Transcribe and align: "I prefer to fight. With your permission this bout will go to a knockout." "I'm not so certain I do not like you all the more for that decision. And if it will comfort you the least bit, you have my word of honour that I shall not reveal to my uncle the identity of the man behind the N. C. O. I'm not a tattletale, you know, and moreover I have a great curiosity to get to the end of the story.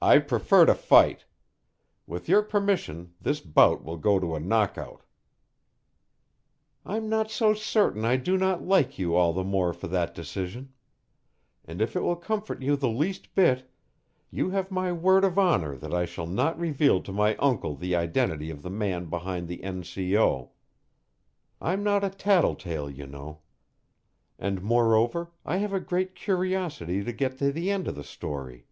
"I 0.00 0.18
prefer 0.18 0.66
to 0.66 0.74
fight. 0.74 1.24
With 2.06 2.28
your 2.28 2.42
permission 2.42 3.14
this 3.20 3.40
bout 3.40 3.84
will 3.84 3.96
go 3.96 4.20
to 4.20 4.36
a 4.36 4.40
knockout." 4.40 5.02
"I'm 6.84 7.08
not 7.08 7.30
so 7.30 7.52
certain 7.54 8.04
I 8.04 8.16
do 8.16 8.36
not 8.36 8.64
like 8.66 8.98
you 9.00 9.14
all 9.16 9.32
the 9.32 9.44
more 9.44 9.72
for 9.72 9.86
that 9.88 10.14
decision. 10.14 10.72
And 11.64 11.80
if 11.80 11.94
it 11.96 12.00
will 12.02 12.16
comfort 12.16 12.62
you 12.62 12.74
the 12.76 12.88
least 12.88 13.34
bit, 13.36 13.68
you 14.30 14.50
have 14.50 14.70
my 14.72 14.92
word 14.92 15.24
of 15.24 15.38
honour 15.38 15.76
that 15.76 15.94
I 15.94 16.04
shall 16.04 16.26
not 16.26 16.58
reveal 16.58 17.00
to 17.02 17.12
my 17.12 17.36
uncle 17.36 17.74
the 17.76 17.94
identity 17.96 18.50
of 18.50 18.62
the 18.62 18.70
man 18.70 19.06
behind 19.06 19.46
the 19.48 19.62
N. 19.64 19.82
C. 19.84 20.16
O. 20.18 20.50
I'm 21.60 21.82
not 21.84 22.02
a 22.04 22.10
tattletale, 22.10 22.90
you 22.90 23.06
know, 23.06 23.40
and 24.38 24.62
moreover 24.62 25.32
I 25.44 25.56
have 25.58 25.72
a 25.72 25.80
great 25.80 26.14
curiosity 26.16 27.04
to 27.04 27.12
get 27.12 27.38
to 27.38 27.50
the 27.52 27.70
end 27.72 27.86
of 27.88 27.94
the 27.96 28.04
story. 28.04 28.66